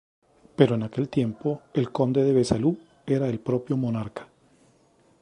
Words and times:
Pero 0.55 0.73
en 0.73 0.81
aquel 0.81 1.09
tiempo, 1.09 1.61
el 1.75 1.91
conde 1.91 2.23
de 2.23 2.33
Besalú 2.33 2.75
era 3.05 3.27
el 3.27 3.39
propio 3.39 3.77
monarca. 3.77 4.27